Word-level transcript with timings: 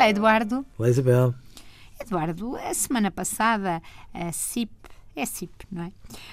Olá, 0.00 0.08
Eduardo. 0.08 0.64
Olá, 0.78 0.88
Isabel. 0.88 1.34
Eduardo, 2.00 2.56
a 2.56 2.72
semana 2.72 3.10
passada 3.10 3.82
a 4.14 4.32
CIP, 4.32 4.72
é 5.14 5.26
CIP, 5.26 5.66
não 5.70 5.82
é? 5.82 5.92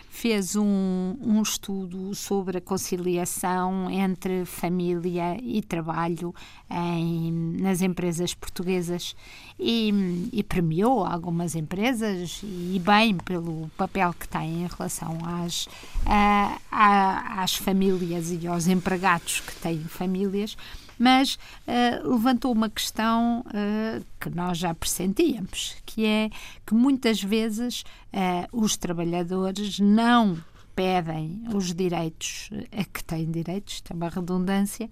Fez 0.09 0.55
um, 0.55 1.17
um 1.19 1.41
estudo 1.41 2.15
sobre 2.15 2.59
a 2.59 2.61
conciliação 2.61 3.91
entre 3.91 4.45
família 4.45 5.37
e 5.43 5.61
trabalho 5.61 6.33
em, 6.71 7.57
nas 7.59 7.81
empresas 7.81 8.33
portuguesas 8.33 9.13
e, 9.59 10.29
e 10.31 10.41
premiou 10.43 11.03
algumas 11.03 11.53
empresas 11.53 12.39
e 12.43 12.81
bem 12.85 13.17
pelo 13.17 13.69
papel 13.75 14.13
que 14.17 14.29
têm 14.29 14.63
em 14.63 14.67
relação 14.67 15.17
às, 15.25 15.67
a, 16.05 16.57
a, 16.71 17.43
às 17.43 17.53
famílias 17.53 18.31
e 18.31 18.47
aos 18.47 18.65
empregados 18.67 19.41
que 19.41 19.53
têm 19.57 19.83
famílias 19.83 20.55
mas 20.97 21.35
uh, 21.35 22.09
levantou 22.09 22.51
uma 22.51 22.69
questão 22.69 23.43
uh, 23.47 24.05
que 24.19 24.29
nós 24.29 24.57
já 24.57 24.73
pressentíamos, 24.73 25.75
que 25.85 26.05
é 26.05 26.29
que 26.65 26.73
muitas 26.73 27.21
vezes 27.21 27.83
uh, 28.13 28.47
os 28.51 28.77
trabalhadores 28.77 29.79
não 29.79 30.37
pedem 30.75 31.43
os 31.53 31.73
direitos 31.73 32.49
a 32.71 32.83
que 32.83 33.03
têm 33.03 33.31
direitos, 33.31 33.81
é 33.89 33.93
uma 33.95 34.09
redundância, 34.09 34.87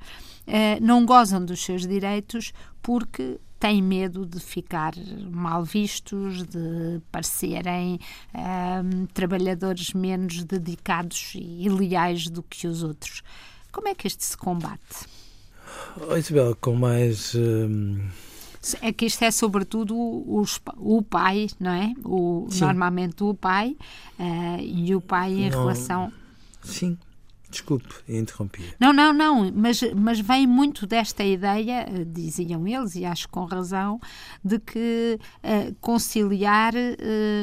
não 0.82 1.06
gozam 1.06 1.46
dos 1.46 1.64
seus 1.64 1.86
direitos 1.86 2.52
porque 2.82 3.40
têm 3.60 3.84
medo 3.84 4.26
de 4.26 4.40
ficar 4.40 4.94
mal 5.30 5.64
vistos, 5.64 6.42
de 6.42 7.00
parecerem 7.12 8.00
trabalhadores 9.14 9.94
menos 9.94 10.44
dedicados 10.44 11.34
e 11.36 11.70
leais 11.70 12.32
do 12.32 12.42
que 12.42 12.66
os 12.66 12.82
outros. 12.82 13.22
Como 13.72 13.88
é 13.88 13.94
que 13.94 14.08
este 14.08 14.26
se 14.26 14.36
combate? 14.36 15.06
Oh, 16.02 16.16
Isabel, 16.16 16.56
com 16.60 16.76
mais. 16.76 17.34
Hum... 17.36 18.08
É 18.82 18.92
que 18.92 19.06
isto 19.06 19.24
é 19.24 19.30
sobretudo 19.30 19.96
os, 19.96 20.60
o 20.78 21.04
pai, 21.04 21.48
não 21.60 21.72
é? 21.72 21.94
O, 22.04 22.48
normalmente 22.60 23.24
o 23.24 23.34
pai 23.36 23.78
uh, 24.20 24.60
e 24.60 24.96
o 24.96 25.02
pai 25.02 25.34
em 25.34 25.52
não, 25.52 25.60
relação. 25.60 26.12
Sim, 26.64 26.98
Desculpe, 27.48 27.94
interrompi. 28.10 28.64
Não, 28.80 28.92
não, 28.92 29.14
não, 29.14 29.52
mas, 29.54 29.80
mas 29.96 30.20
vem 30.20 30.48
muito 30.48 30.88
desta 30.88 31.24
ideia, 31.24 31.86
eh, 31.88 32.04
diziam 32.04 32.68
eles, 32.68 32.96
e 32.96 33.06
acho 33.06 33.30
com 33.30 33.46
razão, 33.46 34.00
de 34.44 34.60
que 34.60 35.18
uh, 35.18 35.76
conciliar 35.80 36.74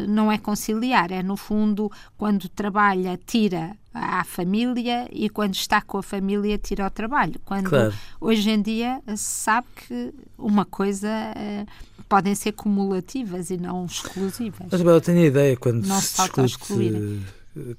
não 0.08 0.30
é 0.30 0.36
conciliar, 0.36 1.12
é 1.12 1.22
no 1.22 1.36
fundo 1.36 1.90
quando 2.18 2.48
trabalha, 2.48 3.18
tira 3.24 3.76
à 3.94 4.24
família 4.24 5.08
e 5.10 5.28
quando 5.28 5.54
está 5.54 5.80
com 5.80 5.98
a 5.98 6.02
família 6.02 6.58
tira 6.58 6.84
ao 6.84 6.90
trabalho. 6.90 7.40
Quando 7.44 7.68
claro. 7.68 7.94
hoje 8.20 8.50
em 8.50 8.60
dia 8.60 9.00
se 9.08 9.16
sabe 9.16 9.66
que 9.76 10.14
uma 10.38 10.64
coisa 10.64 11.08
uh, 11.08 12.02
podem 12.08 12.34
ser 12.34 12.52
cumulativas 12.52 13.50
e 13.50 13.56
não 13.56 13.86
exclusivas. 13.86 14.68
Mas 14.70 14.80
eu 14.80 15.00
tenho 15.00 15.18
a 15.18 15.26
ideia 15.26 15.56
quando 15.56 15.86
não 15.86 16.00
se, 16.00 16.22
se 16.22 16.42
discute 16.42 17.22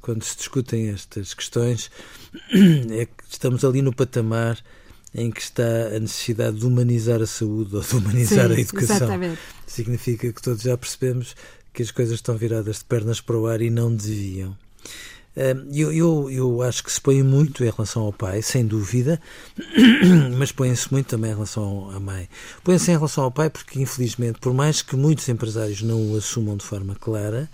quando 0.02 0.24
se 0.24 0.38
discutem 0.38 0.90
estas 0.90 1.34
questões, 1.34 1.90
é 2.92 3.06
que 3.06 3.24
estamos 3.30 3.66
ali 3.66 3.82
no 3.82 3.94
patamar 3.94 4.60
em 5.14 5.32
que 5.32 5.42
está 5.42 5.88
a 5.96 6.00
necessidade 6.00 6.60
de 6.60 6.66
humanizar 6.66 7.22
a 7.22 7.28
saúde 7.28 7.76
ou 7.76 7.82
de 7.82 7.96
humanizar 7.96 8.48
Sim, 8.48 8.56
a 8.56 8.60
educação. 8.60 8.96
Exatamente. 8.96 9.40
Significa 9.68 10.34
que 10.34 10.42
todos 10.42 10.64
já 10.64 10.78
percebemos 10.78 11.36
que 11.72 11.84
as 11.84 11.92
coisas 11.92 12.16
estão 12.16 12.36
viradas 12.36 12.80
de 12.80 12.86
pernas 12.86 13.22
para 13.22 13.38
o 13.38 13.48
ar 13.48 13.62
e 13.62 13.70
não 13.70 13.94
deviam. 13.96 14.56
Eu, 15.36 15.92
eu, 15.92 16.30
eu 16.30 16.62
acho 16.62 16.84
que 16.84 16.92
se 16.92 17.02
põe 17.02 17.24
muito 17.24 17.64
em 17.64 17.70
relação 17.70 18.04
ao 18.04 18.14
pai, 18.14 18.44
sem 18.44 18.66
dúvida, 18.66 19.20
mas 20.38 20.52
põe-se 20.52 20.92
muito 20.92 21.08
também 21.08 21.32
em 21.32 21.34
relação 21.34 21.90
à 21.90 22.00
mãe. 22.00 22.30
Põe-se 22.64 22.92
em 22.92 22.96
relação 22.96 23.24
ao 23.24 23.32
pai 23.32 23.50
porque, 23.50 23.82
infelizmente, 23.82 24.40
por 24.40 24.54
mais 24.54 24.84
que 24.84 24.96
muitos 24.96 25.28
empresários 25.28 25.82
não 25.82 26.12
o 26.12 26.18
assumam 26.18 26.56
de 26.56 26.64
forma 26.64 26.96
clara, 26.96 27.50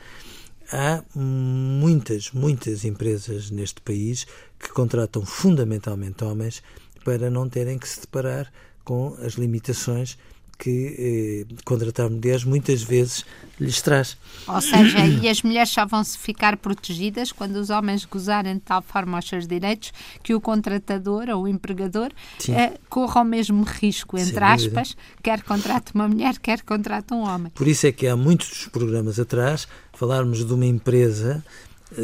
há 0.72 1.02
muitas, 1.16 2.32
muitas 2.32 2.84
empresas 2.84 3.50
neste 3.50 3.80
país 3.82 4.28
que 4.60 4.70
contratam 4.70 5.26
fundamentalmente 5.26 6.24
homens 6.24 6.62
para 7.06 7.30
não 7.30 7.48
terem 7.48 7.78
que 7.78 7.88
se 7.88 8.02
deparar 8.02 8.52
com 8.84 9.16
as 9.22 9.34
limitações 9.34 10.18
que 10.60 11.46
eh, 11.50 11.56
contratar 11.64 12.10
mulheres 12.10 12.44
muitas 12.44 12.84
vezes 12.84 13.26
lhes 13.58 13.82
traz. 13.82 14.18
Ou 14.46 14.60
seja, 14.60 15.00
e 15.08 15.30
as 15.30 15.42
mulheres 15.42 15.70
só 15.70 15.86
vão 15.86 16.04
se 16.04 16.18
ficar 16.18 16.58
protegidas 16.58 17.32
quando 17.32 17.56
os 17.56 17.70
homens 17.70 18.04
gozarem 18.04 18.56
de 18.56 18.60
tal 18.60 18.82
forma 18.82 19.18
os 19.18 19.28
seus 19.28 19.48
direitos 19.48 19.94
que 20.22 20.36
o 20.36 20.42
contratador 20.42 21.30
ou 21.30 21.44
o 21.44 21.48
empregador 21.48 22.12
eh, 22.50 22.78
corra 22.90 23.22
o 23.22 23.26
mesmo 23.26 23.64
risco, 23.64 24.18
entre 24.18 24.44
aspas, 24.44 24.98
quer 25.24 25.42
contrate 25.44 25.96
uma 25.96 26.10
mulher, 26.10 26.38
quer 26.38 26.62
contrate 26.62 27.14
um 27.14 27.22
homem. 27.22 27.52
Por 27.56 27.68
isso 27.68 27.88
é 27.88 27.92
que 27.94 28.06
há 28.06 28.18
muitos 28.18 28.68
programas 28.68 29.18
atrás 29.18 29.66
falarmos 29.94 30.46
de 30.46 30.54
uma 30.54 30.66
empresa 30.66 31.44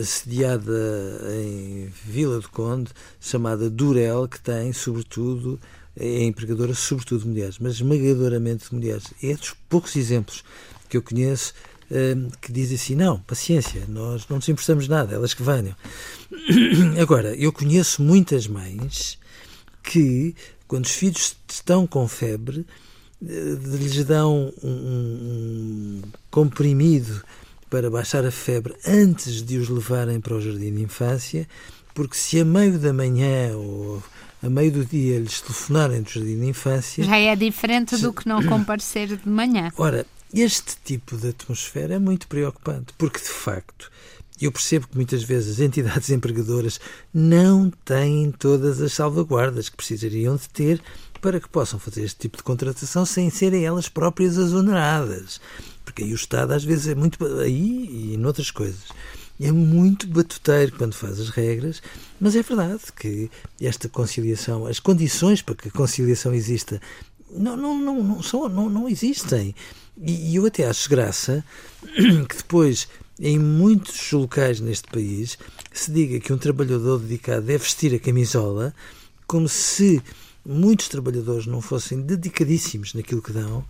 sediada 0.04 0.74
em 1.44 1.88
Vila 2.04 2.40
do 2.40 2.50
Conde, 2.50 2.90
chamada 3.20 3.70
Durel, 3.70 4.28
que 4.28 4.40
tem, 4.40 4.74
sobretudo, 4.74 5.60
é 5.98 6.24
empregadora 6.24 6.74
sobretudo 6.74 7.22
de 7.22 7.28
mulheres, 7.30 7.58
mas 7.60 7.74
esmagadoramente 7.76 8.70
de 8.70 8.76
mulheres. 8.76 9.06
É 9.24 9.34
dos 9.34 9.56
poucos 9.70 9.96
exemplos 9.96 10.44
que 10.90 10.98
eu 10.98 11.02
conheço 11.02 11.54
hum, 11.90 12.30
que 12.42 12.52
dizem 12.52 12.76
assim: 12.76 12.96
não, 12.96 13.20
paciência, 13.20 13.84
nós 13.88 14.28
não 14.28 14.38
nos 14.38 14.50
importamos 14.50 14.88
nada, 14.88 15.16
elas 15.16 15.34
que 15.34 15.44
venham. 15.44 15.76
Agora, 17.02 17.36
eu 17.36 17.52
conheço 17.52 18.02
muitas 18.02 18.48
mães 18.48 19.18
que, 19.84 20.36
quando 20.68 20.86
os 20.86 20.92
filhos 20.92 21.38
estão 21.50 21.88
com 21.88 22.08
febre, 22.08 22.66
eh, 23.24 23.58
lhes 23.78 24.04
dão 24.04 24.54
um, 24.64 24.70
um 24.70 26.02
comprimido 26.30 27.24
para 27.70 27.90
baixar 27.90 28.26
a 28.26 28.32
febre 28.32 28.76
antes 28.86 29.42
de 29.42 29.58
os 29.58 29.70
levarem 29.70 30.20
para 30.20 30.36
o 30.36 30.42
jardim 30.42 30.74
de 30.74 30.84
infância, 30.84 31.48
porque 31.94 32.18
se 32.18 32.40
a 32.40 32.46
meio 32.46 32.78
da 32.78 32.94
manhã 32.94 33.56
ou 33.56 34.04
a 34.46 34.50
meio 34.50 34.72
do 34.72 34.86
dia 34.86 35.20
lhes 35.20 35.42
telefonarem 35.42 36.04
do 36.04 36.10
jardim 36.10 36.40
de 36.40 36.46
infância. 36.46 37.04
Já 37.04 37.18
é 37.18 37.36
diferente 37.36 37.98
do 37.98 38.14
que 38.14 38.28
não 38.28 38.44
comparecer 38.46 39.18
de 39.18 39.28
manhã. 39.28 39.72
Ora, 39.76 40.06
este 40.32 40.76
tipo 40.84 41.18
de 41.18 41.30
atmosfera 41.30 41.96
é 41.96 42.00
muito 42.00 42.28
preocupante, 42.28 42.94
porque 42.96 43.20
de 43.20 43.30
facto 43.30 43.92
eu 44.40 44.52
percebo 44.52 44.88
que 44.88 44.96
muitas 44.96 45.24
vezes 45.24 45.56
as 45.56 45.60
entidades 45.60 46.10
empregadoras 46.12 46.80
não 47.12 47.72
têm 47.84 48.32
todas 48.32 48.82
as 48.82 48.94
salvaguardas 48.94 49.68
que 49.68 49.78
precisariam 49.78 50.36
de 50.36 50.48
ter 50.50 50.82
para 51.20 51.40
que 51.40 51.50
possam 51.50 51.80
fazer 51.80 52.04
este 52.04 52.20
tipo 52.20 52.38
de 52.38 52.44
contratação 52.44 53.04
sem 53.04 53.32
serem 53.32 53.66
elas 53.66 53.90
próprias 53.90 54.38
exoneradas. 54.38 55.42
Porque 55.84 56.04
aí 56.04 56.12
o 56.12 56.16
Estado 56.16 56.52
às 56.52 56.64
vezes 56.64 56.88
é 56.88 56.94
muito. 56.94 57.24
aí 57.40 58.14
e 58.14 58.18
noutras 58.18 58.52
coisas 58.52 58.84
é 59.40 59.52
muito 59.52 60.08
batuteiro 60.08 60.72
quando 60.78 60.94
faz 60.94 61.20
as 61.20 61.30
regras, 61.30 61.82
mas 62.20 62.36
é 62.36 62.42
verdade 62.42 62.84
que 62.96 63.30
esta 63.60 63.90
conciliação, 63.90 64.66
as 64.66 64.80
condições 64.80 65.42
para 65.42 65.56
que 65.56 65.68
a 65.68 65.72
conciliação 65.72 66.34
exista, 66.34 66.82
não, 67.30 67.58
não, 67.58 67.78
não, 67.78 68.04
não, 68.04 68.24
são, 68.24 68.48
não, 68.48 68.70
não 68.70 68.88
existem. 68.88 69.54
E, 69.98 70.32
e 70.32 70.36
eu 70.36 70.46
até 70.46 70.66
acho 70.66 70.90
graça 70.90 71.44
que 71.84 72.38
depois, 72.38 72.88
em 73.20 73.38
muitos 73.38 74.12
locais 74.12 74.60
neste 74.60 74.88
país, 74.90 75.38
se 75.74 75.92
diga 75.92 76.20
que 76.20 76.32
um 76.32 76.38
trabalhador 76.38 77.00
dedicado 77.00 77.46
deve 77.46 77.64
vestir 77.64 77.94
a 77.94 78.00
camisola 78.00 78.74
como 79.28 79.50
se 79.50 80.02
muitos 80.46 80.88
trabalhadores 80.88 81.48
não 81.48 81.60
fossem 81.60 82.02
dedicadíssimos 82.02 82.94
naquilo 82.94 83.22
que 83.22 83.34
dão, 83.34 83.66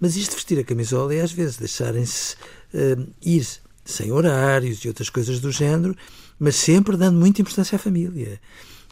mas 0.00 0.16
isto 0.16 0.34
vestir 0.34 0.58
a 0.58 0.64
camisola 0.64 1.14
é 1.14 1.20
às 1.20 1.32
vezes 1.32 1.56
deixarem-se 1.56 2.36
uh, 2.72 3.06
ir 3.20 3.46
sem 3.90 4.12
horários 4.12 4.78
e 4.78 4.88
outras 4.88 5.10
coisas 5.10 5.40
do 5.40 5.50
género, 5.50 5.96
mas 6.38 6.56
sempre 6.56 6.96
dando 6.96 7.18
muita 7.18 7.42
importância 7.42 7.76
à 7.76 7.78
família. 7.78 8.40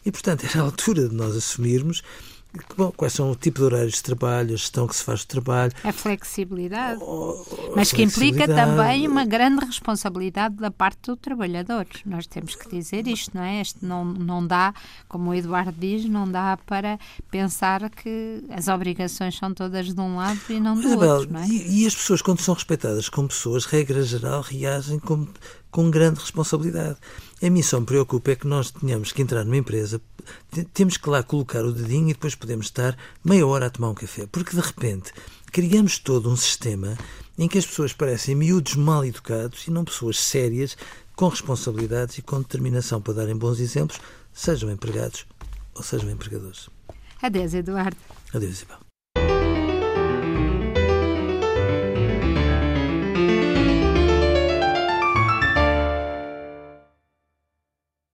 E, 0.05 0.11
portanto, 0.11 0.45
era 0.45 0.59
a 0.59 0.65
altura 0.65 1.09
de 1.09 1.15
nós 1.15 1.35
assumirmos 1.35 2.01
Bom, 2.75 2.91
quais 2.91 3.13
são 3.13 3.29
o 3.29 3.35
tipo 3.35 3.59
de 3.59 3.65
horários 3.65 3.95
de 3.95 4.03
trabalho, 4.03 4.53
a 4.53 4.57
gestão 4.57 4.87
que 4.87 4.95
se 4.95 5.03
faz 5.03 5.23
do 5.23 5.27
trabalho. 5.27 5.71
A 5.83 5.93
flexibilidade. 5.93 6.99
Oh, 7.03 7.45
oh 7.47 7.75
mas 7.75 7.91
que 7.91 8.01
implica 8.01 8.47
também 8.47 9.07
uma 9.07 9.23
grande 9.23 9.63
responsabilidade 9.63 10.55
da 10.55 10.71
parte 10.71 10.99
do 11.03 11.15
trabalhador. 11.15 11.85
Nós 12.03 12.25
temos 12.25 12.55
que 12.55 12.67
dizer 12.67 13.07
isto, 13.07 13.35
não 13.35 13.43
é? 13.43 13.61
Este 13.61 13.85
não, 13.85 14.03
não 14.03 14.45
dá, 14.45 14.73
como 15.07 15.29
o 15.29 15.35
Eduardo 15.35 15.75
diz, 15.77 16.05
não 16.05 16.29
dá 16.29 16.57
para 16.65 16.97
pensar 17.29 17.87
que 17.91 18.43
as 18.49 18.67
obrigações 18.67 19.37
são 19.37 19.53
todas 19.53 19.93
de 19.93 20.01
um 20.01 20.15
lado 20.15 20.39
e 20.49 20.59
não 20.59 20.73
do 20.73 20.87
Isabel, 20.87 21.09
outro, 21.17 21.33
não 21.33 21.41
é? 21.41 21.47
E, 21.47 21.83
e 21.83 21.85
as 21.85 21.93
pessoas, 21.93 22.19
quando 22.19 22.39
são 22.39 22.55
respeitadas 22.55 23.09
como 23.09 23.27
pessoas, 23.27 23.65
regra 23.65 24.01
geral, 24.01 24.41
reagem 24.41 24.97
como 24.97 25.29
com 25.71 25.89
grande 25.89 26.19
responsabilidade. 26.19 26.97
A 27.41 27.49
mim 27.49 27.61
só 27.61 27.79
me 27.79 27.85
preocupa 27.85 28.31
é 28.31 28.35
que 28.35 28.47
nós 28.47 28.71
tenhamos 28.71 29.11
que 29.11 29.21
entrar 29.21 29.43
numa 29.43 29.57
empresa, 29.57 30.01
temos 30.73 30.97
que 30.97 31.09
lá 31.09 31.23
colocar 31.23 31.63
o 31.63 31.71
dedinho 31.71 32.09
e 32.09 32.13
depois 32.13 32.35
podemos 32.35 32.67
estar 32.67 32.97
meia 33.23 33.45
hora 33.45 33.67
a 33.67 33.69
tomar 33.69 33.89
um 33.89 33.93
café. 33.93 34.27
Porque 34.31 34.55
de 34.55 34.61
repente 34.61 35.11
criamos 35.51 35.97
todo 35.99 36.29
um 36.29 36.35
sistema 36.35 36.97
em 37.37 37.47
que 37.47 37.57
as 37.57 37.65
pessoas 37.65 37.93
parecem 37.93 38.35
miúdos 38.35 38.75
mal 38.75 39.05
educados 39.05 39.67
e 39.67 39.71
não 39.71 39.85
pessoas 39.85 40.19
sérias, 40.19 40.77
com 41.15 41.27
responsabilidades 41.27 42.17
e 42.17 42.21
com 42.21 42.39
determinação 42.39 43.01
para 43.01 43.13
darem 43.13 43.35
bons 43.35 43.59
exemplos, 43.59 43.99
sejam 44.33 44.69
empregados 44.71 45.25
ou 45.73 45.83
sejam 45.83 46.09
empregadores. 46.09 46.69
Adeus, 47.21 47.53
Eduardo. 47.53 47.97
Adeus, 48.33 48.61
Isabel. 48.61 48.88